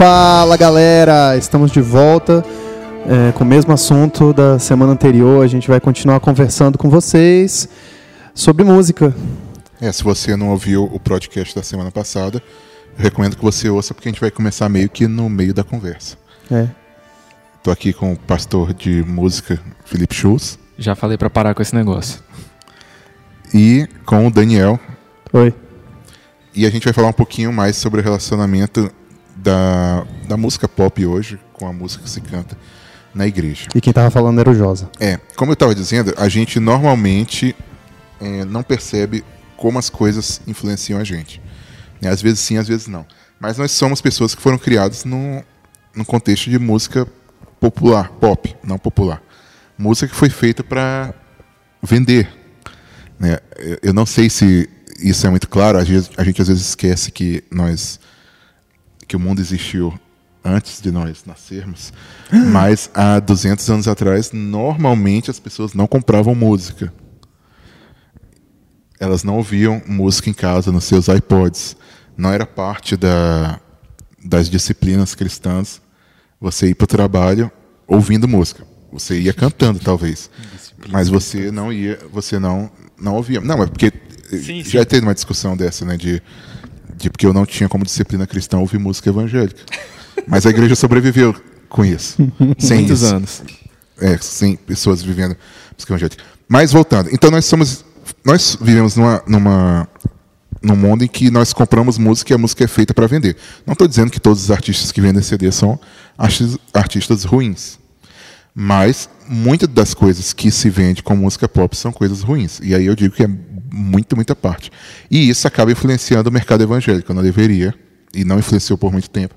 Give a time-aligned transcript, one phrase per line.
[0.00, 2.42] Fala galera, estamos de volta
[3.06, 5.44] é, com o mesmo assunto da semana anterior.
[5.44, 7.68] A gente vai continuar conversando com vocês
[8.34, 9.14] sobre música.
[9.78, 12.42] É, se você não ouviu o podcast da semana passada,
[12.96, 15.62] eu recomendo que você ouça, porque a gente vai começar meio que no meio da
[15.62, 16.16] conversa.
[16.50, 16.66] É.
[17.62, 21.74] Tô aqui com o pastor de música, Felipe Schultz, Já falei pra parar com esse
[21.74, 22.22] negócio.
[23.52, 24.80] e com o Daniel.
[25.30, 25.52] Oi.
[26.54, 28.90] E a gente vai falar um pouquinho mais sobre o relacionamento
[29.42, 32.56] da, da música pop hoje com a música que se canta
[33.14, 33.66] na igreja.
[33.74, 34.88] E quem tava falando era o Josa.
[35.00, 37.54] É, como eu estava dizendo, a gente normalmente
[38.20, 39.24] é, não percebe
[39.56, 41.40] como as coisas influenciam a gente.
[42.00, 42.08] Né?
[42.08, 43.04] Às vezes sim, às vezes não.
[43.38, 45.42] Mas nós somos pessoas que foram criadas num,
[45.94, 47.06] num contexto de música
[47.58, 49.22] popular, pop, não popular.
[49.76, 51.12] Música que foi feita para
[51.82, 52.28] vender.
[53.18, 53.38] Né?
[53.58, 54.68] Eu- Eu não sei se
[55.02, 57.98] isso é muito claro, a gente, a gente às vezes esquece que nós
[59.10, 59.92] que o mundo existiu
[60.44, 61.92] antes de nós nascermos,
[62.52, 66.92] mas há 200 anos atrás, normalmente as pessoas não compravam música.
[69.00, 71.76] Elas não ouviam música em casa, nos seus iPods.
[72.16, 73.58] Não era parte da,
[74.24, 75.82] das disciplinas cristãs
[76.40, 77.50] você ir para o trabalho
[77.88, 78.64] ouvindo música.
[78.92, 80.30] Você ia cantando, talvez.
[80.88, 83.40] Mas você não ia, você não, não ouvia.
[83.40, 83.92] Não, é porque
[84.38, 84.86] Sim, já sim.
[84.86, 85.96] teve uma discussão dessa, né?
[85.96, 86.22] De,
[87.00, 89.60] de porque eu não tinha como disciplina cristã ouvir música evangélica.
[90.26, 91.34] Mas a igreja sobreviveu
[91.68, 92.16] com isso.
[92.58, 93.14] sem Muitos isso.
[93.14, 93.42] anos.
[94.00, 95.36] É, sem pessoas vivendo
[95.74, 96.22] música evangélica.
[96.48, 97.84] Mas voltando, então nós somos,
[98.24, 99.88] nós vivemos numa, numa,
[100.62, 103.36] num mundo em que nós compramos música e a música é feita para vender.
[103.66, 105.78] Não estou dizendo que todos os artistas que vendem CD são
[106.18, 107.78] artis- artistas ruins,
[108.54, 112.58] mas muitas das coisas que se vende com música pop são coisas ruins.
[112.62, 113.28] E aí eu digo que é
[113.72, 114.70] muito, muita parte.
[115.10, 117.12] E isso acaba influenciando o mercado evangélico.
[117.14, 117.74] Não deveria,
[118.14, 119.34] e não influenciou por muito tempo,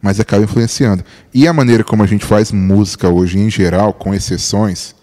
[0.00, 1.04] mas acaba influenciando.
[1.32, 4.94] E a maneira como a gente faz música hoje, em geral, com exceções,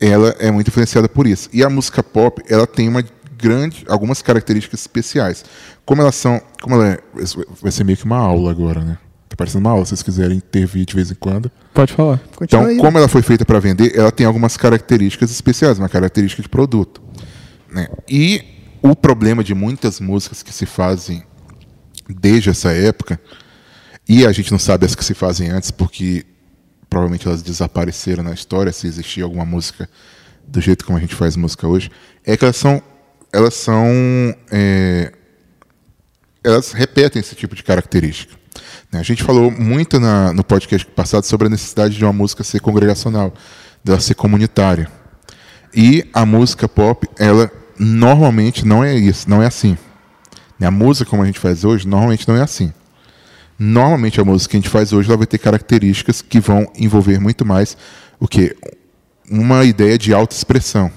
[0.00, 1.48] ela é muito influenciada por isso.
[1.52, 3.04] E a música pop, ela tem uma
[3.36, 5.44] grande, algumas características especiais.
[5.84, 6.98] Como elas são, como ela é,
[7.60, 8.98] vai ser meio que uma aula agora, né?
[9.28, 11.50] Tá parecendo uma aula, se vocês quiserem intervir de vez em quando.
[11.72, 12.18] Pode falar.
[12.34, 12.78] Continua Então, aí.
[12.78, 17.00] como ela foi feita para vender, ela tem algumas características especiais, uma característica de produto.
[17.70, 17.88] Né?
[18.08, 18.42] E
[18.82, 21.22] o problema de muitas músicas que se fazem
[22.08, 23.20] desde essa época,
[24.08, 26.24] e a gente não sabe as que se fazem antes, porque
[26.88, 29.88] provavelmente elas desapareceram na história, se existia alguma música
[30.46, 31.90] do jeito como a gente faz música hoje,
[32.24, 32.82] é que elas são,
[33.32, 33.84] elas são,
[34.50, 35.12] é,
[36.42, 38.34] elas repetem esse tipo de característica.
[38.90, 38.98] né?
[38.98, 42.58] A gente falou muito na- no podcast passado sobre a necessidade de uma música ser
[42.60, 43.32] congregacional,
[43.84, 44.90] dela ser comunitária.
[45.72, 47.48] E a música pop, ela
[47.80, 49.76] normalmente não é isso, não é assim.
[50.58, 50.66] Né?
[50.66, 52.72] A música como a gente faz hoje, normalmente não é assim.
[53.58, 57.18] Normalmente a música que a gente faz hoje ela vai ter características que vão envolver
[57.18, 57.76] muito mais
[58.18, 58.54] o que
[59.30, 60.90] uma ideia de autoexpressão.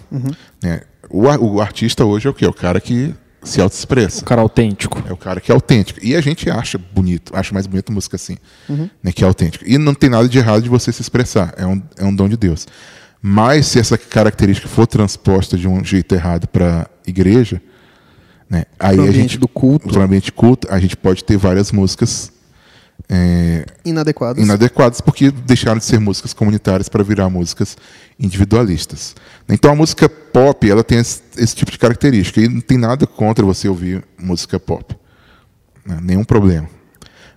[0.61, 0.81] né?
[1.09, 2.43] O, o artista hoje é o que?
[2.43, 3.13] É o cara que
[3.43, 4.21] se autoexpressa.
[4.21, 5.03] O cara autêntico.
[5.07, 5.99] É o cara que é autêntico.
[6.01, 8.37] E a gente acha bonito, acha mais bonito música assim,
[9.01, 9.63] né, que é autêntico.
[9.67, 12.27] E não tem nada de errado de você se expressar, é um, é um dom
[12.27, 12.65] de Deus.
[13.25, 17.61] Mas se essa característica for transposta de um jeito errado para a igreja,
[18.49, 19.87] né, aí Pro a gente do culto.
[19.87, 22.33] pro ambiente culto, a gente pode ter várias músicas
[23.09, 24.43] é, Inadequados.
[24.43, 27.77] inadequadas porque deixaram de ser músicas comunitárias para virar músicas
[28.19, 29.15] individualistas.
[29.47, 33.07] Então a música pop ela tem esse, esse tipo de característica e não tem nada
[33.07, 34.95] contra você ouvir música pop,
[35.85, 35.97] né?
[36.01, 36.67] nenhum problema.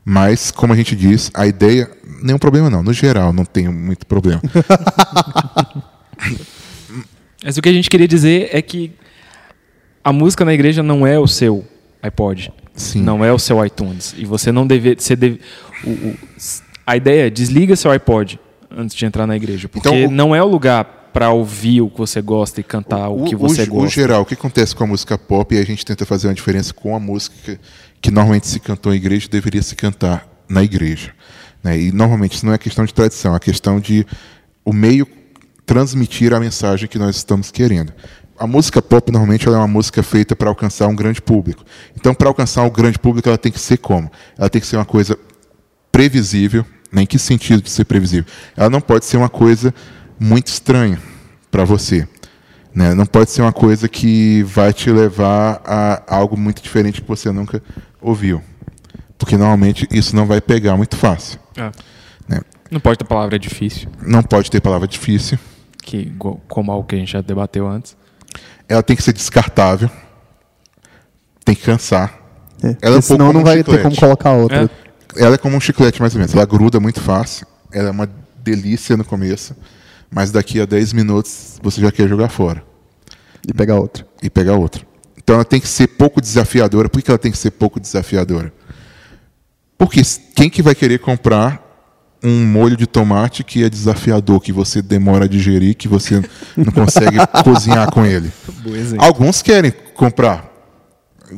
[0.08, 1.90] Mas como a gente diz, a ideia
[2.22, 2.80] nenhum problema não.
[2.80, 4.40] No geral não tem muito problema.
[7.44, 8.92] Mas o que a gente queria dizer é que
[10.02, 11.64] a música na igreja não é o seu
[12.02, 12.52] iPod.
[12.74, 13.02] Sim.
[13.02, 14.14] Não é o seu iTunes.
[14.16, 14.94] E você não deve.
[14.96, 15.40] Você deve
[15.84, 16.16] o- o-
[16.86, 18.38] a ideia é desliga seu iPod
[18.70, 19.68] antes de entrar na igreja.
[19.68, 23.08] Porque Então, o- não é o lugar para ouvir o que você gosta e cantar
[23.08, 23.88] o, que você gosta.
[23.88, 26.74] geral, o que acontece com a música pop e a gente tenta fazer uma diferença
[26.74, 27.58] com a música
[28.00, 31.12] que, normalmente se cantou em igreja deveria se cantar na igreja.
[31.62, 31.78] né?
[31.78, 34.06] E normalmente isso não é questão de tradição, é questão de
[34.64, 35.06] o meio
[35.64, 37.92] transmitir a mensagem que nós estamos querendo.
[38.38, 41.64] A música pop normalmente é uma música feita para alcançar um grande público.
[41.96, 44.10] Então, para alcançar um grande público, ela tem que ser como?
[44.38, 45.18] Ela tem que ser uma coisa
[45.90, 46.64] previsível.
[46.92, 47.02] né?
[47.02, 48.26] Em que sentido de ser previsível?
[48.56, 49.74] Ela não pode ser uma coisa
[50.20, 51.00] muito estranha
[51.50, 52.06] para você.
[52.76, 52.94] Né?
[52.94, 57.32] Não pode ser uma coisa que vai te levar a algo muito diferente que você
[57.32, 57.62] nunca
[58.02, 58.42] ouviu.
[59.16, 61.40] Porque normalmente isso não vai pegar muito fácil.
[61.56, 61.72] É.
[62.28, 62.40] Né?
[62.70, 65.38] Não pode ter palavra difícil, Não pode ter palavra difícil.
[65.82, 66.12] que,
[66.46, 67.96] como algo que a gente já debateu antes.
[68.68, 69.88] Ela tem que ser descartável.
[71.46, 72.12] Tem que cansar.
[72.62, 73.82] É, Ela é um senão não um vai ter chiclete.
[73.84, 74.64] como colocar outra.
[75.16, 75.22] É.
[75.22, 76.34] ela é como um chiclete, mais ou menos.
[76.34, 77.46] Ela gruda muito fácil.
[77.72, 78.10] Ela é uma
[78.42, 79.56] delícia no começo.
[80.10, 82.62] Mas daqui a 10 minutos você já quer jogar fora.
[83.46, 84.06] E pegar outra.
[84.22, 84.86] E pegar outra.
[85.16, 86.88] Então ela tem que ser pouco desafiadora.
[86.88, 88.52] Por que ela tem que ser pouco desafiadora?
[89.78, 90.00] Porque
[90.34, 91.64] quem que vai querer comprar
[92.22, 96.22] um molho de tomate que é desafiador, que você demora a digerir, que você
[96.56, 98.32] não consegue cozinhar com ele?
[98.98, 100.50] Alguns querem comprar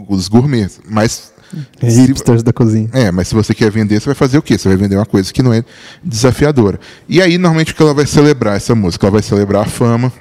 [0.08, 1.32] os gourmets, mas
[1.80, 2.88] Hipsters se, da cozinha.
[2.92, 4.58] É, mas se você quer vender, você vai fazer o quê?
[4.58, 5.64] Você vai vender uma coisa que não é
[6.02, 6.78] desafiadora.
[7.08, 9.06] E aí, normalmente, o que ela vai celebrar essa música?
[9.06, 10.12] Ela vai celebrar a fama.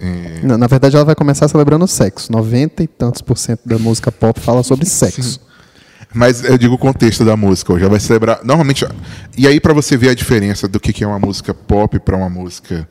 [0.00, 0.40] É...
[0.42, 2.32] Não, na verdade, ela vai começar celebrando o sexo.
[2.32, 5.22] 90 e tantos por cento da música pop fala sobre sexo.
[5.22, 5.40] Sim.
[6.12, 8.40] Mas eu digo o contexto da música, já vai celebrar.
[8.42, 8.84] Normalmente.
[9.36, 12.28] E aí, para você ver a diferença do que é uma música pop para uma
[12.28, 12.88] música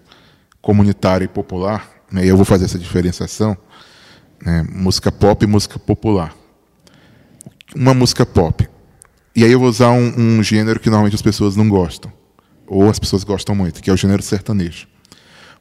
[0.62, 3.57] comunitária e popular, né, eu vou fazer essa diferenciação:
[4.45, 6.33] né, música pop e música popular.
[7.75, 8.68] Uma música pop.
[9.36, 12.12] E aí eu vou usar um, um gênero que normalmente as pessoas não gostam,
[12.68, 14.88] ou as pessoas gostam muito, que é o gênero sertanejo.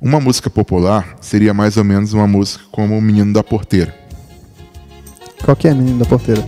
[0.00, 3.94] Uma música popular seria mais ou menos uma música como o Menino da Porteira.
[5.44, 6.46] Qual que é Menino da Porteira?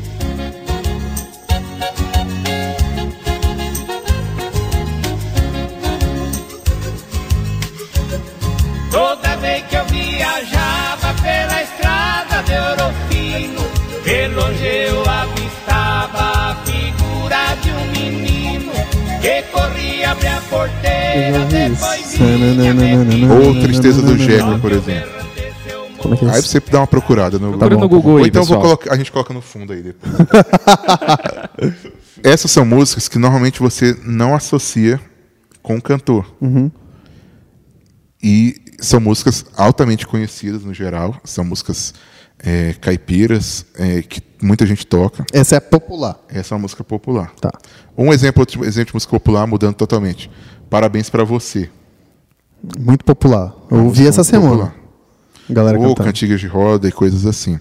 [23.30, 25.20] Ou Tristeza do Jeca, por exemplo.
[25.98, 28.14] Como é que é Aí você dá uma procurada no, tá no Google.
[28.14, 30.12] Ou então colocar, a gente coloca no fundo aí depois.
[32.22, 35.00] Essas são músicas que normalmente você não associa
[35.62, 36.26] com o cantor.
[36.40, 36.70] Uhum.
[38.22, 41.16] E são músicas altamente conhecidas no geral.
[41.24, 41.94] São músicas
[42.42, 45.24] é, caipiras é, que muita gente toca.
[45.32, 46.18] Essa é popular.
[46.28, 47.32] Essa é uma música popular.
[47.40, 47.50] Tá.
[47.96, 50.30] Um exemplo, outro exemplo de música popular mudando totalmente.
[50.68, 51.68] Parabéns para você.
[52.78, 53.54] Muito popular.
[53.70, 54.66] Eu ouvi essa semana.
[54.66, 54.74] Popular.
[55.48, 56.06] Galera Ou cantando.
[56.06, 57.58] cantigas de roda e coisas assim.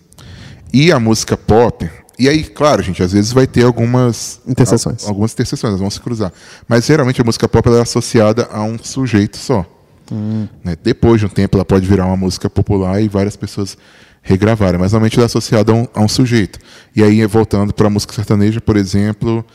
[0.72, 1.90] E a música pop,
[2.20, 5.08] e aí, claro, gente, às vezes vai ter algumas interseções.
[5.08, 6.34] algumas interseções, elas vão se cruzar.
[6.68, 9.66] Mas geralmente a música pop é associada a um sujeito só.
[10.12, 10.46] Hum.
[10.62, 10.76] Né?
[10.84, 13.78] Depois de um tempo ela pode virar uma música popular e várias pessoas
[14.21, 16.60] regravarem, mas normalmente ela é associada a um, a um sujeito.
[16.95, 19.45] E aí, voltando para a música sertaneja, por exemplo,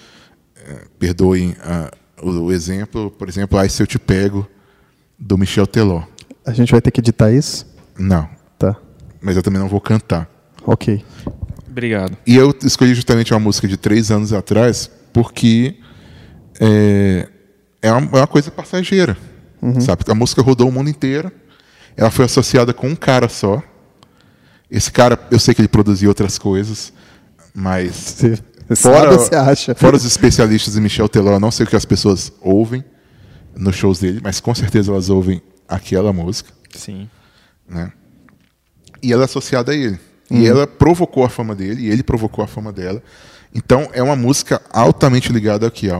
[0.56, 1.90] é, perdoem a,
[2.22, 4.46] o, o, exemplo, por exemplo, Ai Se Eu Te Pego,
[5.19, 6.02] do Michel Teló.
[6.46, 7.66] A gente vai ter que editar isso?
[7.99, 8.28] Não.
[8.58, 8.76] Tá.
[9.20, 10.28] Mas eu também não vou cantar.
[10.66, 11.05] Ok.
[11.69, 12.16] Obrigado.
[12.26, 15.76] E eu escolhi justamente uma música de três anos atrás porque
[16.61, 17.28] é,
[17.82, 19.16] é, uma, é uma coisa passageira.
[19.61, 19.81] Uhum.
[19.81, 20.05] Sabe?
[20.08, 21.32] A música rodou o mundo inteiro.
[21.96, 23.62] Ela foi associada com um cara só.
[24.75, 26.93] Esse cara, eu sei que ele produziu outras coisas,
[27.55, 28.17] mas.
[28.67, 29.75] Você fora, você acha.
[29.75, 32.82] Fora os especialistas em Michel Teló, eu não sei o que as pessoas ouvem
[33.55, 36.50] nos shows dele, mas com certeza elas ouvem aquela música.
[36.75, 37.06] Sim.
[37.69, 37.93] Né?
[39.03, 40.00] E ela é associada a ele.
[40.31, 40.38] Uhum.
[40.38, 43.02] E ela provocou a fama dele, e ele provocou a fama dela.
[43.54, 45.97] Então é uma música altamente ligada aqui a,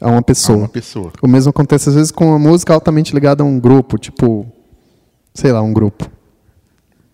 [0.00, 0.58] a uma pessoa.
[0.58, 1.12] A uma pessoa.
[1.20, 4.46] O mesmo acontece às vezes com uma música altamente ligada a um grupo, tipo,
[5.34, 6.08] sei lá, um grupo.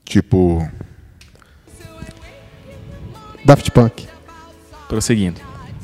[0.05, 0.69] Tipo,
[3.51, 4.07] Daft Punk.
[4.87, 5.41] Prosseguindo.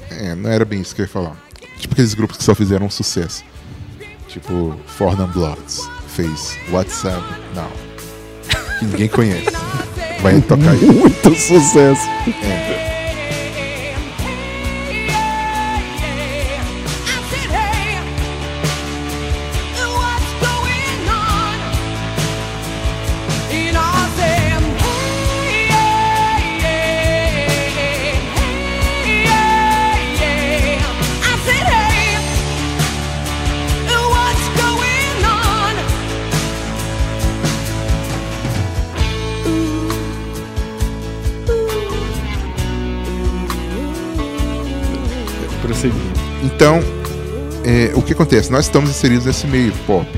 [0.09, 1.37] É, não era bem isso que eu ia falar.
[1.81, 3.45] Tipo aqueles grupos que só fizeram um sucesso.
[4.29, 7.21] Tipo, Fornham Bloods fez WhatsApp
[7.57, 7.73] Now.
[8.79, 9.51] Que ninguém conhece.
[10.23, 10.81] Vai tocar aí.
[10.81, 12.09] Muito sucesso.
[12.45, 12.76] É.
[46.57, 46.81] Então,
[47.67, 48.51] é, o que acontece?
[48.51, 50.09] Nós estamos inseridos nesse meio pop.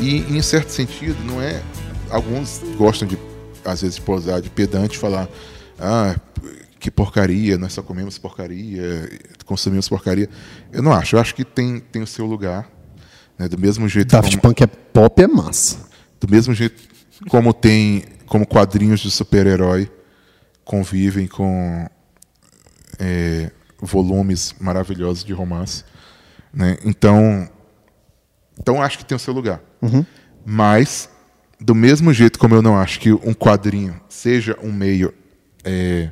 [0.00, 1.62] E, em certo sentido, não é.
[2.08, 3.18] Alguns gostam de,
[3.62, 5.28] às vezes, posar de pedante falar.
[5.78, 6.16] Ah,
[6.80, 9.06] que porcaria, nós só comemos porcaria,
[9.44, 10.30] consumimos porcaria.
[10.72, 11.14] Eu não acho.
[11.14, 12.66] Eu acho que tem, tem o seu lugar.
[13.38, 13.46] Né?
[13.46, 14.12] Do mesmo jeito.
[14.12, 15.76] Daft como, Punk é pop, é massa.
[16.18, 16.82] Do mesmo jeito
[17.28, 18.04] como tem.
[18.24, 19.92] Como quadrinhos de super-herói
[20.64, 21.86] convivem com.
[22.98, 23.50] É,
[23.84, 25.84] volumes maravilhosos de romance.
[26.52, 26.76] Né?
[26.84, 27.48] Então,
[28.58, 29.60] então acho que tem o seu lugar.
[29.82, 30.04] Uhum.
[30.44, 31.08] Mas,
[31.60, 35.12] do mesmo jeito como eu não acho que um quadrinho seja um meio
[35.64, 36.10] é,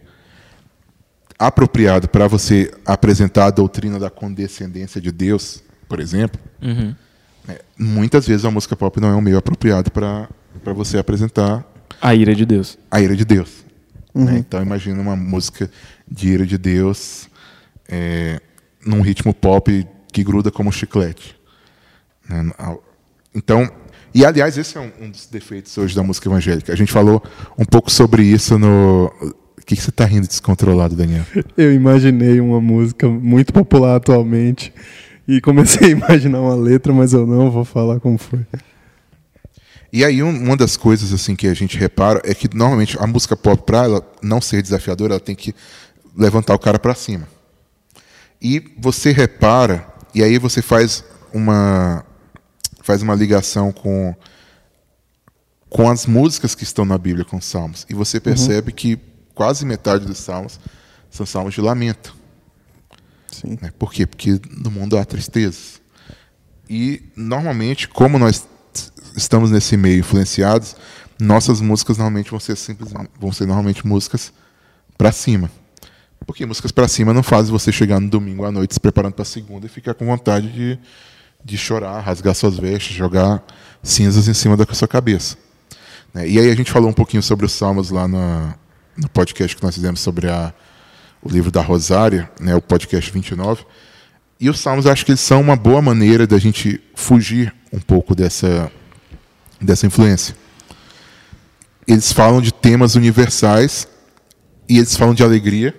[1.39, 6.95] apropriado para você apresentar a doutrina da condescendência de Deus, por exemplo, Uhum.
[7.47, 10.29] né, muitas vezes a música pop não é um meio apropriado para
[10.75, 11.65] você apresentar
[12.01, 12.79] A ira de Deus.
[12.91, 13.65] a ira de Deus.
[14.15, 14.39] né?
[14.39, 15.71] Então imagina uma música
[16.09, 17.29] de ira de Deus
[17.89, 18.41] é,
[18.85, 21.37] num ritmo pop que gruda como chiclete.
[22.29, 22.51] né?
[23.35, 23.71] Então,
[24.15, 26.73] e aliás, esse é um, dos defeitos hoje da música evangélica.
[26.73, 27.23] A gente falou
[27.59, 29.07] um pouco sobre isso no.
[29.59, 31.25] O que, que você está rindo descontrolado, Daniel?
[31.57, 34.73] Eu imaginei uma música muito popular atualmente
[35.27, 38.41] e comecei a imaginar uma letra, mas eu não vou falar como foi.
[39.93, 43.07] E aí um- uma das coisas assim que a gente repara é que normalmente a
[43.07, 45.55] música pop para ela não ser desafiadora, ela tem que
[46.17, 47.27] levantar o cara para cima.
[48.43, 52.05] E você repara e aí você faz uma
[52.83, 54.15] faz uma ligação com
[55.71, 58.99] com as músicas que estão na Bíblia com os salmos e você percebe que
[59.35, 60.59] quase metade dos salmos
[61.11, 62.15] são salmos de lamento.
[63.31, 63.59] Sim.
[63.61, 63.73] Né?
[63.79, 64.07] Por quê?
[64.07, 65.81] Porque no mundo há tristezas.
[66.69, 68.47] E, normalmente, como nós
[69.17, 70.77] estamos nesse meio influenciados,
[71.19, 74.33] nossas músicas normalmente vão ser simplesmente, vão ser normalmente músicas
[74.97, 75.51] para cima.
[76.27, 79.23] Porque músicas para cima não fazem você chegar no domingo à noite se preparando para
[79.23, 80.79] a segunda e ficar com vontade de,
[81.45, 83.43] de chorar, rasgar suas vestes, jogar
[83.83, 85.37] cinzas em cima da sua cabeça.
[86.15, 86.29] né?
[86.29, 88.55] E aí a gente falou um pouquinho sobre os salmos lá na-
[88.97, 90.53] no podcast que nós fizemos sobre a,
[91.23, 93.65] o livro da Rosária, né, o podcast 29.
[94.39, 98.15] E os salmos, acho que eles são uma boa maneira da gente fugir um pouco
[98.15, 98.71] dessa,
[99.61, 100.35] dessa influência.
[101.87, 103.89] Eles falam de temas universais
[104.69, 105.75] e eles falam de alegria,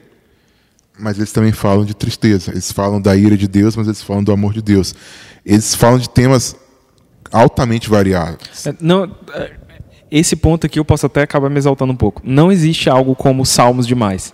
[0.97, 2.51] mas eles também falam de tristeza.
[2.51, 4.95] Eles falam da ira de Deus, mas eles falam do amor de Deus.
[5.45, 6.55] Eles falam de temas
[7.31, 8.67] altamente variados.
[8.67, 9.53] É, Não, é,
[10.11, 12.21] esse ponto aqui eu posso até acabar me exaltando um pouco.
[12.23, 14.33] Não existe algo como salmos demais.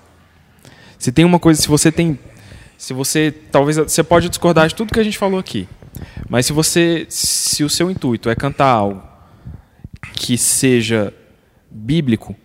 [0.98, 2.20] Se tem uma coisa, se você tem,
[2.78, 5.68] se você talvez você pode discordar de tudo que a gente falou aqui,
[6.30, 9.02] mas se você, se o seu intuito é cantar algo
[10.14, 11.14] que seja
[11.72, 12.36] bíblico,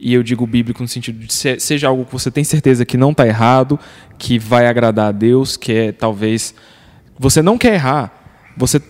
[0.00, 2.96] e eu digo bíblico no sentido de se- seja algo que você tem certeza que
[2.96, 3.78] não está errado,
[4.18, 6.54] que vai agradar a Deus, que é talvez
[7.18, 8.12] você não quer errar,
[8.56, 8.80] você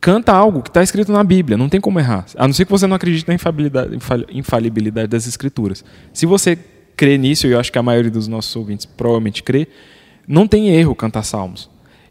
[0.00, 2.70] canta algo que está escrito na Bíblia, não tem como errar, a não ser que
[2.70, 5.84] você não acredite na infalibilidade, infal- infalibilidade das Escrituras.
[6.12, 6.58] Se você
[6.96, 9.66] crê nisso, e eu acho que a maioria dos nossos ouvintes provavelmente crê,
[10.28, 11.68] não tem erro cantar salmos.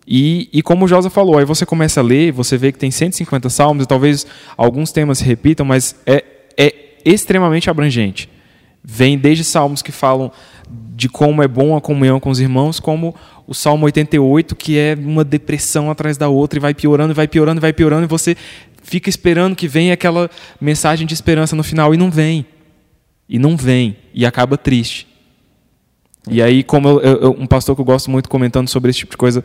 [0.07, 2.89] E, e como o Josa falou, aí você começa a ler, você vê que tem
[2.89, 4.25] 150 salmos, e talvez
[4.57, 6.23] alguns temas se repitam, mas é,
[6.57, 6.73] é
[7.05, 8.27] extremamente abrangente.
[8.83, 10.31] Vem desde salmos que falam
[10.95, 13.15] de como é bom a comunhão com os irmãos, como
[13.47, 17.59] o Salmo 88, que é uma depressão atrás da outra, e vai piorando, vai piorando,
[17.61, 18.35] vai piorando, e você
[18.83, 22.45] fica esperando que venha aquela mensagem de esperança no final, e não vem.
[23.27, 25.07] E não vem, e acaba triste.
[26.29, 29.11] E aí, como eu- eu- um pastor que eu gosto muito comentando sobre esse tipo
[29.11, 29.43] de coisa,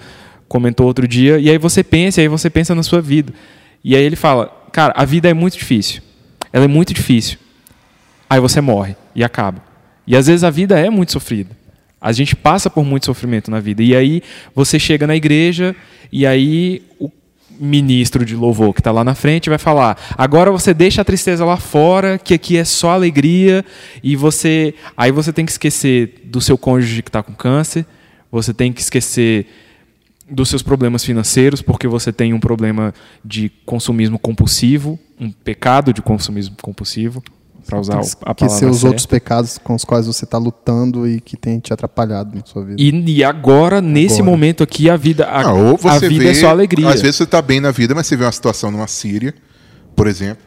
[0.48, 3.32] comentou outro dia, e aí você pensa, e aí você pensa na sua vida.
[3.82, 6.02] E aí ele fala, cara, a vida é muito difícil.
[6.52, 7.38] Ela é muito difícil.
[8.34, 9.62] Aí você morre e acaba.
[10.04, 11.56] E às vezes a vida é muito sofrida.
[12.00, 13.80] A gente passa por muito sofrimento na vida.
[13.80, 15.72] E aí você chega na igreja
[16.10, 17.12] e aí o
[17.60, 21.44] ministro de louvor que está lá na frente vai falar: agora você deixa a tristeza
[21.44, 23.64] lá fora, que aqui é só alegria.
[24.02, 27.86] E você, aí você tem que esquecer do seu cônjuge que está com câncer.
[28.32, 29.46] Você tem que esquecer
[30.28, 32.92] dos seus problemas financeiros, porque você tem um problema
[33.24, 37.22] de consumismo compulsivo, um pecado de consumismo compulsivo,
[37.66, 38.86] para usar o- a que palavra ser os certa.
[38.88, 42.64] outros pecados com os quais você está lutando e que tem te atrapalhado na sua
[42.64, 42.80] vida.
[42.80, 44.30] E, e agora, nesse Agora.
[44.30, 46.88] momento aqui, a vida, a, Ah, ou a você vida vê, é só alegria.
[46.88, 49.34] Às vezes você está bem na vida, mas você vê uma situação numa Síria,
[49.96, 50.42] por exemplo.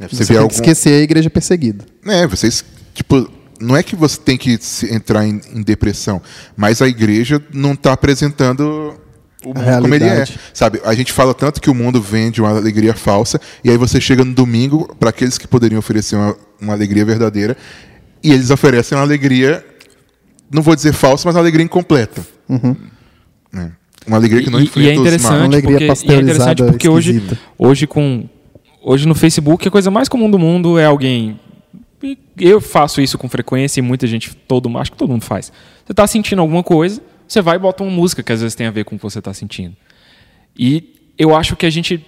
[0.00, 0.54] né, você Você, tem vê que algum...
[0.54, 1.84] esquecer a igreja perseguida.
[2.06, 3.28] É, vocês, tipo,
[3.60, 6.20] não é que você tem que se- entrar em, em depressão,
[6.56, 8.94] mas a igreja não está apresentando
[9.44, 10.24] o mundo como ele é.
[10.52, 14.00] Sabe, a gente fala tanto que o mundo vende uma alegria falsa, e aí você
[14.00, 17.56] chega no domingo para aqueles que poderiam oferecer uma, uma alegria verdadeira,
[18.22, 19.64] e eles oferecem uma alegria,
[20.50, 22.24] não vou dizer falsa, mas uma alegria incompleta.
[23.54, 23.70] É.
[24.06, 25.36] Uma alegria que não enfrenta e é os interessante.
[25.36, 27.38] Uma alegria porque, e é interessante porque hoje, esquisita.
[27.58, 28.28] hoje com
[28.82, 31.38] hoje no Facebook a coisa mais comum do mundo é alguém
[32.36, 35.52] eu faço isso com frequência e muita gente todo acho que todo mundo faz
[35.84, 37.00] você está sentindo alguma coisa
[37.32, 39.02] você vai e bota uma música que às vezes tem a ver com o que
[39.02, 39.76] você está sentindo
[40.56, 42.04] e eu acho que a gente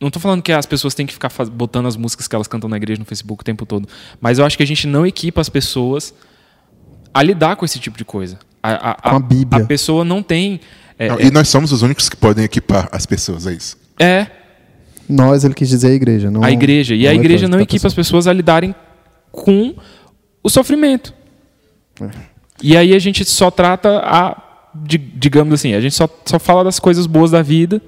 [0.00, 2.68] não estou falando que as pessoas têm que ficar botando as músicas que elas cantam
[2.68, 3.88] na igreja no Facebook o tempo todo
[4.20, 6.12] mas eu acho que a gente não equipa as pessoas
[7.14, 9.64] a lidar com esse tipo de coisa a, a, Com a Bíblia.
[9.64, 10.60] a pessoa não tem
[10.98, 13.76] é, Não, é- E nós somos os únicos que podem equipar as pessoas a isso.
[13.98, 14.26] é
[15.08, 16.30] Nós, ele quis dizer a igreja.
[16.30, 16.94] Não, a igreja.
[16.94, 18.04] E não a é igreja não equipa as pessoa.
[18.04, 18.72] pessoas a lidarem
[19.32, 19.74] com
[20.42, 21.12] o sofrimento.
[22.62, 24.40] E aí a gente só trata a,
[24.74, 27.82] digamos assim, a gente só, só fala das coisas boas da vida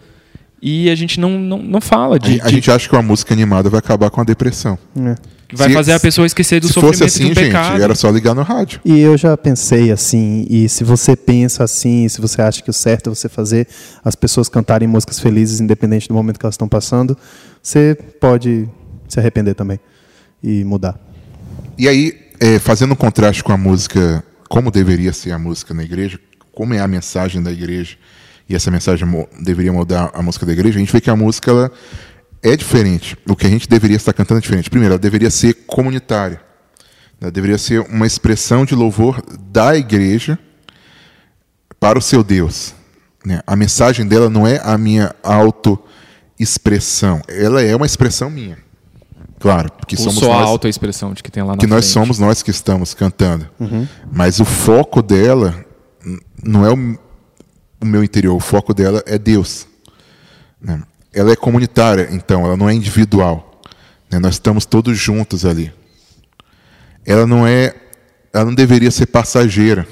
[0.61, 2.41] e a gente não, não, não fala de.
[2.41, 4.79] A, a gente acha que uma música animada vai acabar com a depressão.
[4.97, 5.15] É.
[5.53, 7.73] Vai se, fazer a pessoa esquecer do se sofrimento fosse assim, do pecado.
[7.73, 8.81] gente, era só ligar no rádio.
[8.85, 12.73] E eu já pensei assim, e se você pensa assim, se você acha que o
[12.73, 13.69] certo é você fazer
[14.03, 17.17] as pessoas cantarem músicas felizes, independente do momento que elas estão passando,
[17.63, 18.69] você pode
[19.07, 19.79] se arrepender também
[20.43, 20.99] e mudar.
[21.79, 25.83] E aí, é, fazendo um contraste com a música, como deveria ser a música na
[25.83, 26.17] igreja,
[26.53, 27.97] como é a mensagem da igreja,
[28.49, 29.05] e essa mensagem
[29.43, 31.73] deveria mudar a música da igreja, a gente vê que a música ela
[32.41, 33.19] é diferente.
[33.29, 34.71] O que a gente deveria estar cantando é diferente.
[34.71, 36.41] Primeiro, ela deveria ser comunitária.
[37.21, 39.21] Ela deveria ser uma expressão de louvor
[39.51, 40.39] da igreja
[41.81, 42.77] para o seu Deus.
[43.27, 43.41] Né?
[43.45, 47.21] A mensagem dela não é a minha autoexpressão.
[47.27, 48.59] Ela é uma expressão minha.
[49.45, 51.71] Claro, porque Ou somos só nós, a autoexpressão de que tem lá na que frente.
[51.71, 53.47] nós somos nós que estamos cantando.
[53.61, 53.87] Uhum.
[54.11, 55.55] Mas o foco dela
[56.43, 56.99] não é o
[57.85, 59.69] o meu interior, o foco dela é Deus.
[60.61, 60.83] Né?
[61.13, 63.61] Ela é comunitária, então, ela não é individual.
[64.11, 64.19] Né?
[64.19, 65.71] Nós estamos todos juntos ali.
[67.05, 67.75] Ela não é,
[68.33, 69.87] ela não deveria ser passageira.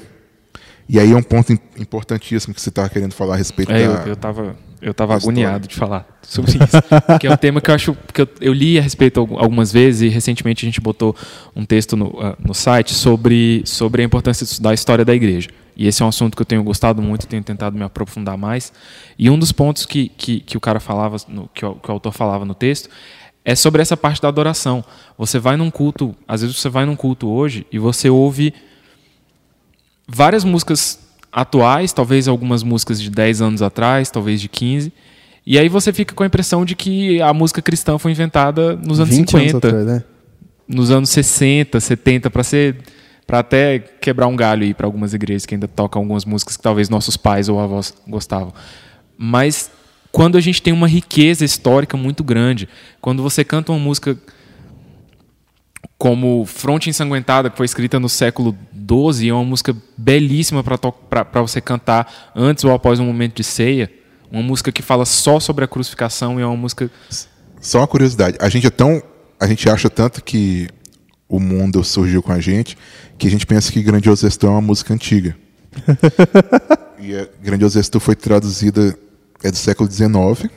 [0.89, 4.03] E aí é um ponto importantíssimo que você estava querendo falar a respeito é, da.
[4.07, 7.17] Eu estava eu tava agoniado de falar sobre isso.
[7.19, 7.97] que é um tema que eu acho.
[8.13, 11.15] que eu, eu, li a respeito algumas vezes e recentemente a gente botou
[11.55, 15.15] um texto no, uh, no site sobre, sobre a importância de estudar a história da
[15.15, 15.49] igreja.
[15.75, 18.71] E esse é um assunto que eu tenho gostado muito, tenho tentado me aprofundar mais.
[19.17, 21.93] E um dos pontos que, que, que o cara falava, no, que, o, que o
[21.93, 22.89] autor falava no texto,
[23.43, 24.83] é sobre essa parte da adoração.
[25.17, 28.53] Você vai num culto, às vezes você vai num culto hoje e você ouve
[30.07, 31.02] várias músicas
[31.33, 34.93] atuais, talvez algumas músicas de 10 anos atrás, talvez de 15.
[35.45, 38.99] E aí você fica com a impressão de que a música cristã foi inventada nos
[38.99, 39.37] anos 50.
[39.37, 40.03] Anos atrás, né?
[40.67, 42.77] Nos anos 60, 70, para ser
[43.25, 46.63] para até quebrar um galho aí para algumas igrejas que ainda tocam algumas músicas que
[46.63, 48.53] talvez nossos pais ou avós gostavam.
[49.17, 49.71] Mas
[50.11, 52.67] quando a gente tem uma riqueza histórica muito grande,
[53.01, 54.17] quando você canta uma música
[56.03, 61.61] como Fronte Ensanguentada, que foi escrita no século XII, é uma música belíssima para você
[61.61, 63.89] cantar antes ou após um momento de ceia,
[64.29, 66.91] uma música que fala só sobre a crucificação e é uma música...
[67.61, 69.01] Só uma curiosidade, a gente é tão...
[69.39, 70.67] A gente acha tanto que
[71.29, 72.77] o mundo surgiu com a gente,
[73.17, 75.37] que a gente pensa que Grandioso Extu é uma música antiga.
[76.99, 78.93] e a Grandioso Extu foi traduzida,
[79.41, 80.51] é do século XIX,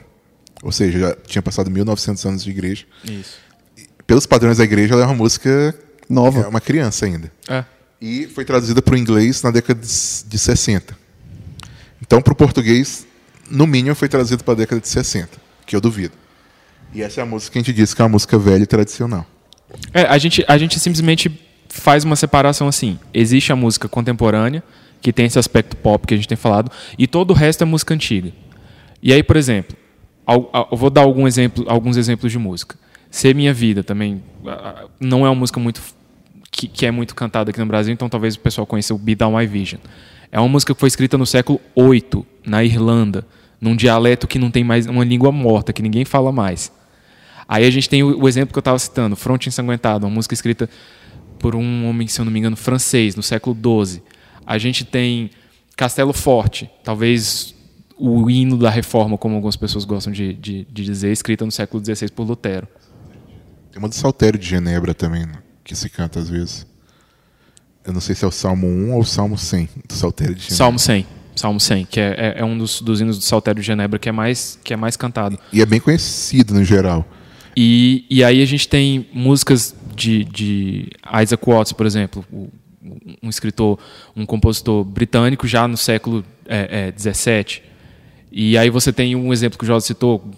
[0.60, 2.84] ou seja, já tinha passado 1900 anos de igreja.
[3.04, 3.45] Isso.
[4.06, 5.74] Pelos padrões da igreja, ela é uma música
[6.08, 6.42] nova.
[6.42, 7.30] É uma criança ainda.
[7.48, 7.64] É.
[8.00, 10.96] E foi traduzida para o inglês na década de 60.
[12.00, 13.06] Então, para o português,
[13.50, 15.30] no mínimo, foi traduzido para a década de 60,
[15.66, 16.14] que eu duvido.
[16.94, 18.66] E essa é a música que a gente diz que é uma música velha e
[18.66, 19.26] tradicional.
[19.92, 22.98] É, a gente, a gente simplesmente faz uma separação assim.
[23.12, 24.62] Existe a música contemporânea,
[25.00, 27.64] que tem esse aspecto pop que a gente tem falado, e todo o resto é
[27.64, 28.32] música antiga.
[29.02, 29.76] E aí, por exemplo,
[30.28, 32.76] eu vou dar algum exemplo, alguns exemplos de música.
[33.16, 34.22] Ser Minha Vida também
[35.00, 35.80] não é uma música muito
[36.50, 39.14] que, que, é muito cantada aqui no Brasil, então talvez o pessoal conheça o Be
[39.14, 39.80] Down My Vision.
[40.30, 43.26] É uma música que foi escrita no século VIII, na Irlanda,
[43.58, 46.70] num dialeto que não tem mais uma língua morta, que ninguém fala mais.
[47.48, 50.34] Aí a gente tem o, o exemplo que eu estava citando, Fronte Ensanguentado, uma música
[50.34, 50.68] escrita
[51.38, 54.02] por um homem, se eu não me engano, francês, no século XII.
[54.46, 55.30] A gente tem
[55.74, 57.54] Castelo Forte, talvez
[57.96, 61.82] o hino da reforma, como algumas pessoas gostam de, de, de dizer, escrita no século
[61.82, 62.68] XVI por Lutero.
[63.76, 66.66] Tem uma do Saltério de Genebra também, né, que se canta às vezes.
[67.84, 70.40] Eu não sei se é o Salmo 1 ou o Salmo 100 do Saltério de
[70.40, 70.56] Genebra.
[70.56, 71.06] Salmo 100.
[71.36, 74.08] Salmo 100, que é, é, é um dos, dos hinos do Saltério de Genebra que
[74.08, 75.38] é mais, que é mais cantado.
[75.52, 77.06] E é bem conhecido no geral.
[77.54, 80.88] E, e aí a gente tem músicas de, de
[81.22, 82.24] Isaac Watts, por exemplo,
[83.22, 83.78] um escritor,
[84.16, 87.62] um compositor britânico já no século é, é, 17.
[88.32, 90.30] E aí você tem um exemplo que o Jorge citou,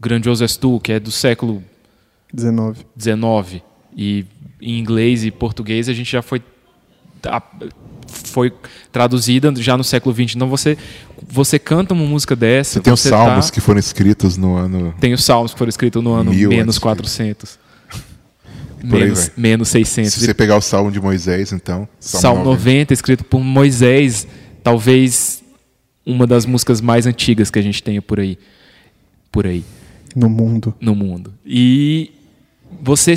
[0.00, 1.62] Grandioso És Tu, que é do século
[2.32, 2.86] 19.
[2.94, 3.62] 19.
[3.96, 4.24] E
[4.60, 6.42] em inglês e português a gente já foi
[8.24, 8.52] foi
[8.92, 10.36] traduzida já no século XX.
[10.36, 10.76] Então você
[11.28, 12.74] você canta uma música dessa.
[12.74, 13.52] Você tem os salmos tá...
[13.52, 14.94] que foram escritos no ano.
[15.00, 17.58] Tem os salmos que foram escritos no ano menos 400.
[18.82, 20.12] menos, menos 600.
[20.12, 21.88] Se você pegar o salmo de Moisés, então.
[21.98, 22.58] Salmo, salmo 90.
[22.58, 24.26] 90, escrito por Moisés,
[24.62, 25.42] talvez
[26.04, 28.38] uma das músicas mais antigas que a gente tenha por aí.
[29.30, 29.64] Por aí.
[30.16, 30.74] No mundo.
[30.80, 31.34] No mundo.
[31.44, 32.12] E
[32.80, 33.14] você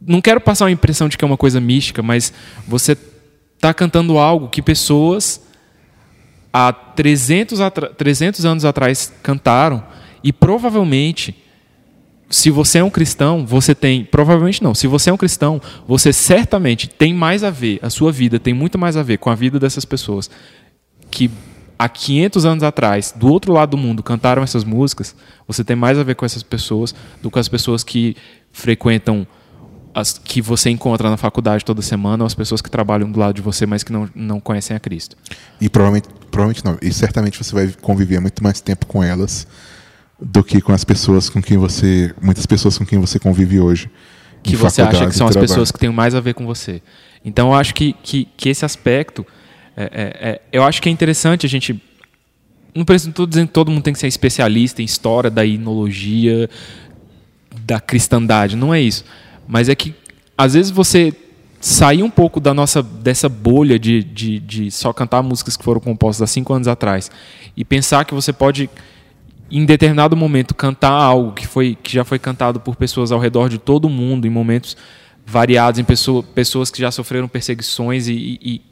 [0.00, 2.32] não quero passar uma impressão de que é uma coisa mística, mas
[2.66, 2.96] você
[3.54, 5.40] está cantando algo que pessoas
[6.52, 7.58] há 300,
[7.96, 9.82] 300 anos atrás cantaram
[10.22, 11.34] e provavelmente
[12.28, 16.12] se você é um cristão, você tem, provavelmente não, se você é um cristão, você
[16.12, 19.34] certamente tem mais a ver, a sua vida tem muito mais a ver com a
[19.34, 20.28] vida dessas pessoas
[21.10, 21.30] que
[21.78, 25.14] há 500 anos atrás, do outro lado do mundo, cantaram essas músicas,
[25.46, 28.16] você tem mais a ver com essas pessoas do que com as pessoas que
[28.52, 29.26] frequentam
[29.94, 33.34] as que você encontra na faculdade toda semana ou as pessoas que trabalham do lado
[33.34, 35.16] de você, mas que não, não conhecem a Cristo.
[35.58, 36.76] E provavelmente, provavelmente não.
[36.82, 39.46] E certamente você vai conviver muito mais tempo com elas
[40.20, 42.14] do que com as pessoas com quem você.
[42.20, 43.90] Muitas pessoas com quem você convive hoje.
[44.42, 46.82] Que você acha que são as pessoas que têm mais a ver com você.
[47.24, 49.26] Então eu acho que, que, que esse aspecto.
[49.76, 51.80] É, é, é, eu acho que é interessante a gente.
[52.74, 56.48] Não estou dizendo que todo mundo tem que ser especialista em história da inologia,
[57.64, 58.54] da cristandade.
[58.56, 59.04] Não é isso
[59.46, 59.94] mas é que
[60.36, 61.14] às vezes você
[61.60, 65.80] sair um pouco da nossa dessa bolha de, de, de só cantar músicas que foram
[65.80, 67.10] compostas há cinco anos atrás
[67.56, 68.68] e pensar que você pode
[69.50, 73.48] em determinado momento cantar algo que foi que já foi cantado por pessoas ao redor
[73.48, 74.76] de todo o mundo em momentos
[75.24, 78.62] variados em pessoa, pessoas que já sofreram perseguições e, e, e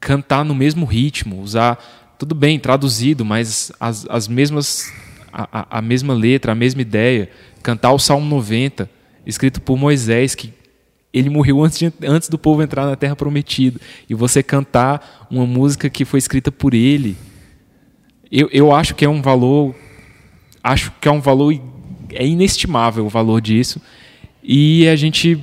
[0.00, 1.78] cantar no mesmo ritmo usar
[2.18, 4.92] tudo bem traduzido mas as, as mesmas
[5.32, 7.30] a, a mesma letra a mesma ideia
[7.62, 8.90] cantar o Salmo 90,
[9.26, 10.52] escrito por Moisés, que
[11.12, 15.46] ele morreu antes, de, antes do povo entrar na Terra Prometida, e você cantar uma
[15.46, 17.16] música que foi escrita por ele,
[18.30, 19.74] eu, eu acho que é um valor,
[20.62, 21.54] acho que é um valor,
[22.12, 23.80] é inestimável o valor disso,
[24.42, 25.38] e a gente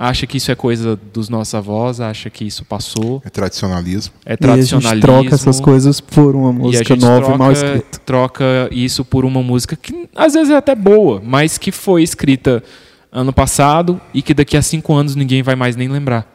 [0.00, 3.20] acha que isso é coisa dos nossos avós, acha que isso passou.
[3.22, 4.14] É tradicionalismo.
[4.24, 4.88] É tradicionalismo.
[4.88, 7.98] E a gente troca essas coisas por uma música nova troca, e mal escrita.
[8.06, 12.64] Troca isso por uma música que às vezes é até boa, mas que foi escrita
[13.12, 16.26] ano passado e que daqui a cinco anos ninguém vai mais nem lembrar.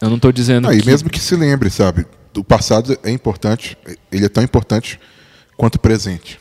[0.00, 0.68] Eu não estou dizendo.
[0.68, 0.78] Ah, que...
[0.78, 2.06] E mesmo que se lembre, sabe?
[2.34, 3.76] O passado é importante,
[4.10, 4.98] ele é tão importante
[5.54, 6.40] quanto o presente.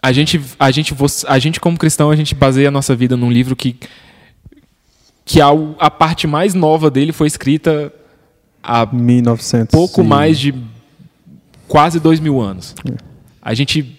[0.00, 0.96] A gente, a gente,
[1.28, 3.76] a gente como cristão, a gente baseia a nossa vida num livro que
[5.24, 7.92] que a, a parte mais nova dele foi escrita
[8.62, 10.54] há 1900 pouco mais de
[11.66, 12.74] quase dois mil anos.
[12.88, 12.96] É.
[13.40, 13.98] A gente,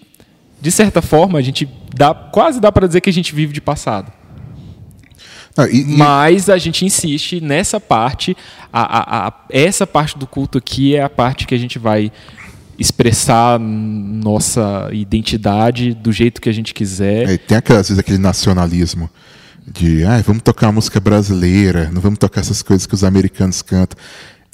[0.60, 3.60] de certa forma, a gente dá quase dá para dizer que a gente vive de
[3.60, 4.12] passado.
[5.56, 5.84] Ah, e, e...
[5.84, 8.36] Mas a gente insiste nessa parte,
[8.72, 12.10] a, a, a, essa parte do culto aqui é a parte que a gente vai
[12.76, 17.28] expressar nossa identidade do jeito que a gente quiser.
[17.28, 19.08] É, tem aquelas vezes aquele nacionalismo
[19.66, 23.98] de ah, vamos tocar música brasileira, não vamos tocar essas coisas que os americanos cantam.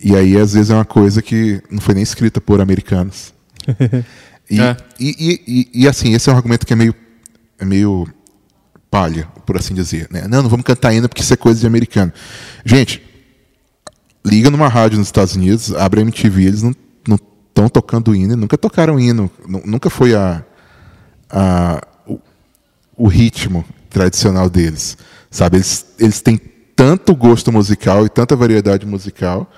[0.02, 3.34] E aí, às vezes, é uma coisa que não foi nem escrita por americanos.
[4.48, 4.76] e, é.
[4.98, 6.94] e, e, e, assim, esse é um argumento que é meio,
[7.58, 8.08] é meio
[8.90, 10.08] palha, por assim dizer.
[10.10, 10.26] Né?
[10.26, 12.12] Não, não vamos cantar ainda porque isso é coisa de americano.
[12.64, 13.02] Gente,
[14.24, 16.74] liga numa rádio nos Estados Unidos, abre a MTV, eles não
[17.48, 19.30] estão tocando hino, nunca tocaram hino,
[19.66, 20.42] nunca foi a,
[21.28, 22.18] a, o,
[22.96, 24.96] o ritmo tradicional deles.
[25.30, 26.40] Sabe, eles, eles têm
[26.74, 29.50] tanto gosto musical e tanta variedade musical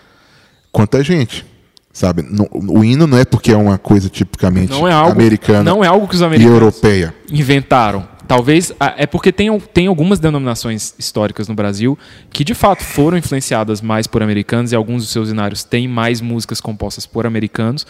[0.73, 1.47] quanto a gente.
[1.93, 5.85] Sabe, o hino não é porque é uma coisa tipicamente não é algo, americana não
[5.85, 7.15] é algo que os americanos e europeia.
[7.31, 8.09] inventaram.
[8.27, 11.99] Talvez é porque tem, tem algumas denominações históricas no Brasil
[12.31, 16.23] que de fato foram influenciadas mais por americanos e alguns dos seus inários têm mais
[16.23, 17.87] músicas compostas por americanos,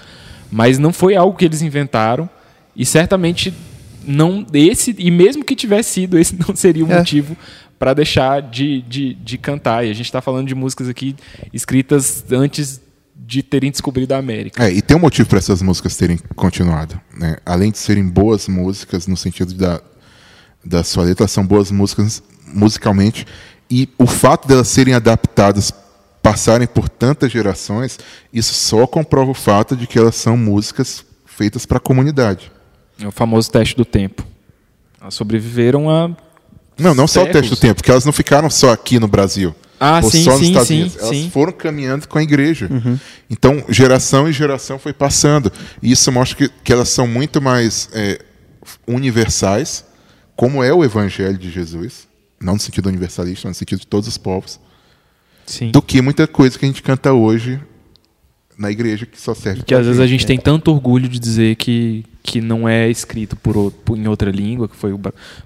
[0.51, 2.29] mas não foi algo que eles inventaram
[2.75, 3.55] e certamente
[4.07, 6.99] não esse e mesmo que tivesse sido esse não seria o é.
[6.99, 7.37] motivo
[7.79, 9.85] para deixar de, de, de cantar.
[9.85, 11.17] E a gente está falando de músicas aqui
[11.53, 12.81] escritas antes
[13.17, 14.65] de terem descobrido a América.
[14.65, 17.01] É, e tem um motivo para essas músicas terem continuado.
[17.17, 17.37] Né?
[17.45, 19.81] Além de serem boas músicas, no sentido da,
[20.65, 23.27] da sua letra, são boas músicas musicalmente.
[23.71, 25.73] E o fato delas serem adaptadas,
[26.23, 27.99] passarem por tantas gerações,
[28.33, 32.53] isso só comprova o fato de que elas são músicas feitas para a comunidade.
[33.03, 34.25] É o famoso teste do tempo.
[35.01, 36.09] Elas sobreviveram a.
[36.79, 37.11] Não, não séculos.
[37.11, 39.55] só o teste do tempo, porque elas não ficaram só aqui no Brasil.
[39.79, 40.97] Ah, ou sim, só nos sim, Estados sim, Unidos.
[40.99, 41.31] Elas sim.
[41.31, 42.69] foram caminhando com a igreja.
[42.71, 42.97] Uhum.
[43.29, 45.51] Então, geração e geração foi passando.
[45.83, 48.21] E isso mostra que, que elas são muito mais é,
[48.87, 49.85] universais,
[50.37, 52.07] como é o evangelho de Jesus.
[52.41, 54.61] Não no sentido universalista, mas no sentido de todos os povos.
[55.47, 55.73] Sim.
[55.73, 57.61] Do que muita coisa que a gente canta hoje
[58.63, 59.65] na igreja que só serve.
[59.65, 63.35] Que às vezes a gente tem tanto orgulho de dizer que, que não é escrito
[63.35, 64.93] por, por em outra língua, que foi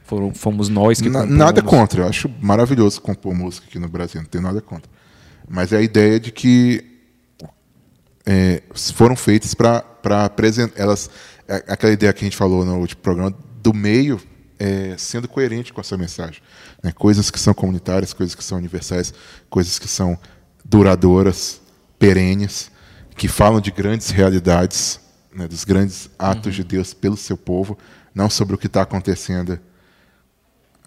[0.05, 4.20] foram, fomos nós que Na, Nada contra, eu acho maravilhoso compor música aqui no Brasil,
[4.20, 4.90] não tenho nada contra.
[5.48, 6.85] Mas é a ideia de que
[8.26, 8.62] é,
[8.94, 9.83] foram feitas para
[10.24, 10.79] apresentar.
[10.79, 11.09] Elas,
[11.48, 14.20] é, aquela ideia que a gente falou no último programa, do meio
[14.59, 16.42] é, sendo coerente com essa mensagem.
[16.83, 16.92] Né?
[16.92, 19.14] Coisas que são comunitárias, coisas que são universais,
[19.48, 20.18] coisas que são
[20.62, 21.62] duradouras,
[21.98, 22.75] perenes
[23.16, 25.00] que falam de grandes realidades
[25.37, 27.79] né, dos grandes atos de Deus pelo seu povo,
[28.14, 29.61] não sobre o que está acontecendo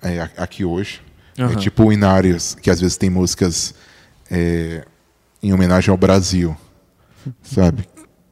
[0.01, 1.01] é, aqui hoje.
[1.37, 1.53] Aham.
[1.53, 3.75] É tipo o Inários, que às vezes tem músicas
[4.29, 4.85] é,
[5.41, 6.57] em homenagem ao Brasil,
[7.43, 7.87] sabe?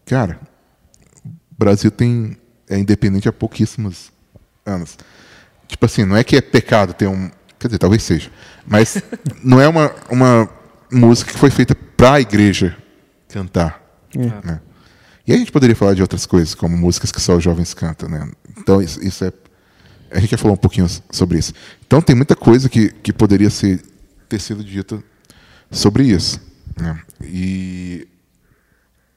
[0.05, 0.39] Cara,
[1.23, 2.37] o Brasil tem
[2.69, 4.11] é independente há pouquíssimos
[4.65, 4.97] anos.
[5.67, 8.29] Tipo assim, não é que é pecado ter um, quer dizer, talvez seja,
[8.65, 9.01] mas
[9.43, 10.49] não é uma, uma
[10.91, 12.75] música que foi feita para a igreja
[13.29, 13.86] cantar.
[14.43, 14.59] Né?
[15.25, 18.07] E a gente poderia falar de outras coisas, como músicas que só os jovens cantam,
[18.07, 18.29] né?
[18.57, 19.31] Então isso, isso é
[20.11, 21.53] a gente já falou um pouquinho sobre isso.
[21.85, 23.81] Então tem muita coisa que, que poderia ser,
[24.29, 25.03] ter sido dita
[25.71, 26.39] sobre isso.
[26.79, 26.99] né?
[27.21, 28.07] E,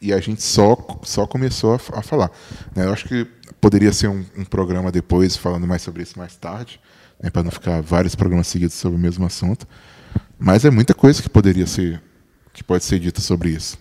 [0.01, 2.31] e a gente só, só começou a, a falar.
[2.75, 2.87] né?
[2.87, 3.25] Eu acho que
[3.61, 6.81] poderia ser um, um programa depois, falando mais sobre isso mais tarde,
[7.23, 7.31] né?
[7.31, 9.67] para não ficar vários programas seguidos sobre o mesmo assunto.
[10.39, 12.03] Mas é muita coisa que poderia ser,
[12.53, 13.79] que pode ser dita sobre isso.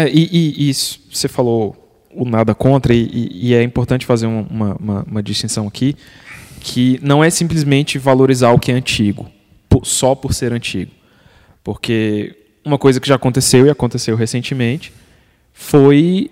[0.00, 1.74] É, e, e- isso, você falou
[2.14, 5.96] o nada contra, e, e- é importante fazer um- uma, uma- uma distinção aqui,
[6.60, 9.28] que não é simplesmente valorizar o que é antigo,
[9.82, 10.90] só por ser antigo.
[11.64, 12.34] Porque
[12.64, 14.92] uma coisa que já aconteceu e aconteceu recentemente
[15.52, 16.30] foi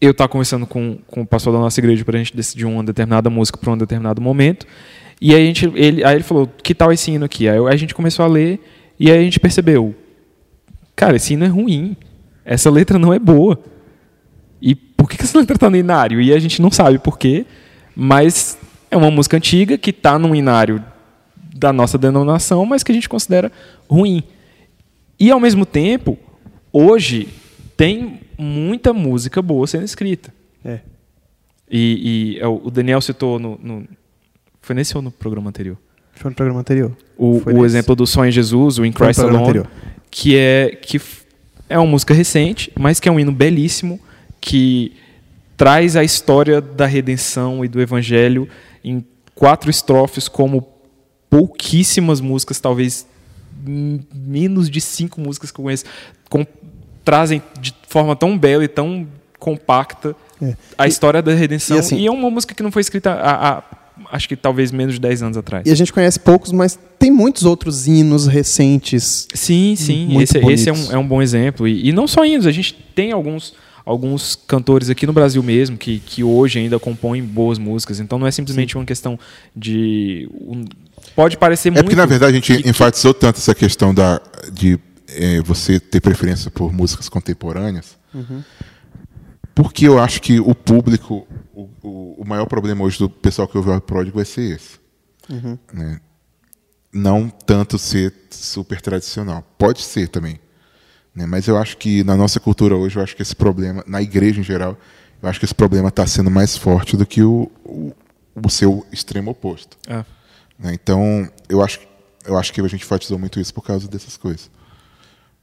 [0.00, 2.84] eu estar conversando com, com o pastor da nossa igreja para a gente decidir uma
[2.84, 4.66] determinada música para um determinado momento.
[5.20, 7.48] E aí, a gente, ele, aí ele falou: que tal esse hino aqui?
[7.48, 8.60] Aí a gente começou a ler
[8.98, 9.94] e aí a gente percebeu:
[10.94, 11.96] cara, esse hino é ruim.
[12.48, 13.58] Essa letra não é boa.
[14.60, 16.20] E por que que essa letra está no inário?
[16.20, 17.44] E a gente não sabe por quê,
[17.94, 18.58] mas
[18.90, 20.82] é uma música antiga que está no inário
[21.54, 23.52] da nossa denominação, mas que a gente considera
[23.88, 24.22] ruim.
[25.20, 26.18] E ao mesmo tempo,
[26.72, 27.28] hoje
[27.76, 30.32] tem muita música boa sendo escrita.
[30.64, 30.80] É.
[31.70, 33.84] E, e é, o Daniel citou no, no-
[34.62, 35.76] Foi nesse ou no programa anterior?
[36.14, 36.96] Foi no programa anterior.
[37.16, 39.70] O, o exemplo do Só em Jesus, o In Christ Alone, anterior.
[40.10, 40.98] que é que
[41.68, 44.00] é uma música recente, mas que é um hino belíssimo
[44.40, 44.92] que
[45.56, 48.48] traz a história da redenção e do evangelho
[48.84, 49.04] em
[49.34, 50.66] quatro estrofes como
[51.28, 53.06] pouquíssimas músicas, talvez
[53.64, 55.84] menos de cinco músicas que eu conheço,
[56.30, 56.46] com-
[57.04, 59.06] trazem de forma tão bela e tão
[59.38, 60.54] compacta É.
[60.76, 61.76] a história da redenção.
[61.76, 63.62] e E, assim- é uma música que não foi escrita há,
[64.10, 65.66] acho que talvez menos de 10 anos atrás.
[65.66, 69.26] E a gente conhece poucos, mas tem muitos outros hinos recentes.
[69.34, 70.06] Sim, sim.
[70.06, 71.66] Muito esse esse é, um, é um bom exemplo.
[71.68, 75.76] E, e não só hinos, a gente tem alguns, alguns cantores aqui no Brasil mesmo
[75.76, 78.00] que, que hoje ainda compõem boas músicas.
[78.00, 79.18] Então não é simplesmente uma questão
[79.54, 80.28] de.
[80.40, 80.64] um-
[81.14, 81.84] pode parecer É muito.
[81.84, 84.20] porque, na verdade, a gente que- enfatizou tanto essa questão da,
[84.52, 87.96] de eh, você ter preferência por músicas contemporâneas,
[89.58, 93.58] porque eu acho que o público, o, o, o maior problema hoje do pessoal que
[93.58, 94.78] ouve o Pródigo vai ser esse.
[95.72, 96.00] né?
[96.92, 99.42] Não tanto ser super tradicional.
[99.58, 100.38] Pode ser também.
[101.12, 101.26] né?
[101.26, 104.38] Mas eu acho que na nossa cultura hoje, eu acho que esse problema, na igreja
[104.38, 104.78] em geral,
[105.20, 107.92] eu acho que esse problema está sendo mais forte do que o, o,
[108.36, 109.76] o seu extremo oposto.
[109.88, 110.04] Ah,
[110.56, 110.72] né?
[110.72, 111.80] Então, eu acho,
[112.24, 114.48] eu acho que a gente enfatizou muito isso por causa dessas coisas.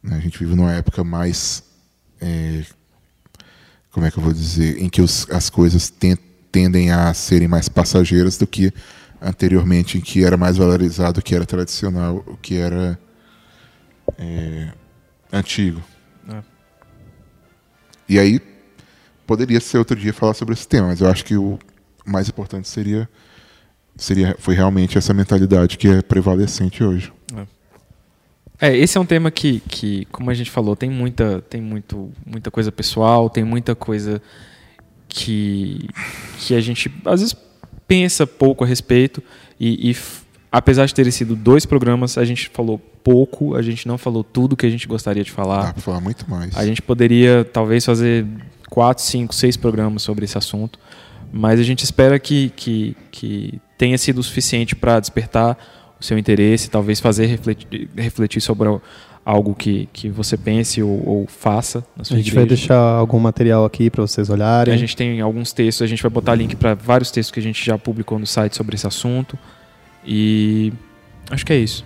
[0.01, 0.15] né?
[0.15, 1.63] A gente vive numa época mais.
[2.21, 2.63] é,
[3.95, 4.81] como é que eu vou dizer?
[4.83, 6.17] Em que os- as coisas ten-
[6.51, 8.73] tendem a serem mais passageiras do que
[9.21, 12.99] anteriormente, em que era mais valorizado o que era tradicional, o que era
[14.19, 14.73] é,
[15.31, 15.81] antigo.
[16.27, 16.43] É.
[18.09, 18.41] E aí,
[19.25, 21.57] poderia ser outro dia falar sobre esse tema, mas eu acho que o
[22.05, 23.07] mais importante seria
[23.95, 27.13] seria foi realmente essa mentalidade que é prevalecente hoje.
[28.59, 32.11] É, esse é um tema que, que, como a gente falou, tem muita, tem muito,
[32.25, 34.21] muita coisa pessoal, tem muita coisa
[35.07, 35.89] que,
[36.39, 37.35] que a gente às vezes
[37.87, 39.21] pensa pouco a respeito
[39.59, 39.97] e, e
[40.51, 44.55] apesar de terem sido dois programas, a gente falou pouco, a gente não falou tudo
[44.55, 45.73] que a gente gostaria de Dá falar.
[45.73, 46.55] para falar muito mais.
[46.57, 48.25] A gente poderia talvez fazer
[48.69, 50.79] quatro, cinco, seis programas sobre esse assunto,
[51.31, 55.57] mas a gente espera que, que, que tenha sido o suficiente para despertar
[55.99, 58.81] o seu interesse, talvez fazer refletir, refletir sobre al-
[59.25, 62.61] algo que, que você pense ou, ou faça na A sua gente vai igreja.
[62.61, 64.73] deixar algum material aqui para vocês olharem.
[64.73, 67.43] A gente tem alguns textos, a gente vai botar link para vários textos que a
[67.43, 69.37] gente já publicou no site sobre esse assunto.
[70.05, 70.71] E
[71.31, 71.83] acho que é isso.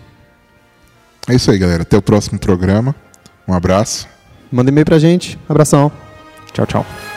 [1.30, 1.84] É isso aí, galera.
[1.84, 2.94] Até o próximo programa.
[3.48, 4.08] Um abraço.
[4.52, 5.38] Manda e-mail pra gente.
[5.48, 5.92] Abração.
[6.52, 7.09] Tchau, tchau.